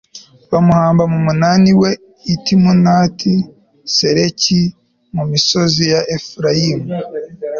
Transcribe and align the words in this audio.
bamuhamba 0.51 1.03
mu 1.11 1.19
munani 1.25 1.71
we 1.81 1.89
i 2.33 2.35
timunati 2.43 3.33
seraki 3.95 4.61
mu 5.15 5.23
misozi 5.31 5.83
ya 5.93 6.01
efurayimu 6.17 6.87